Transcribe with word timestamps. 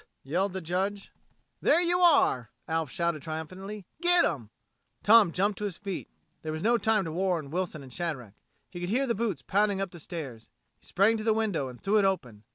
yelled 0.23 0.51
the 0.51 0.61
Judge. 0.61 1.11
"There 1.61 1.79
you 1.79 1.99
are!" 1.99 2.49
Alf 2.67 2.89
shouted 2.89 3.21
triumphantly. 3.21 3.85
"Get 4.01 4.25
'em!" 4.25 4.49
Tom 5.03 5.31
jumped 5.31 5.59
to 5.59 5.65
his 5.65 5.77
feet. 5.77 6.09
There 6.41 6.51
was 6.51 6.63
no 6.63 6.79
time 6.79 7.05
to 7.05 7.11
warn 7.11 7.51
Wilson 7.51 7.83
and 7.83 7.93
Shadrack. 7.93 8.33
He 8.71 8.79
could 8.79 8.89
hear 8.89 9.05
the 9.05 9.13
boots 9.13 9.43
pounding 9.43 9.79
up 9.79 9.91
the 9.91 9.99
stairs. 9.99 10.49
He 10.79 10.87
sprang 10.87 11.17
to 11.17 11.23
the 11.23 11.33
window 11.35 11.67
and 11.67 11.79
threw 11.79 11.99
it 11.99 12.05
open. 12.05 12.45